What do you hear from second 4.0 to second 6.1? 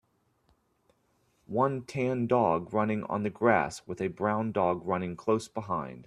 a brown dog running close behind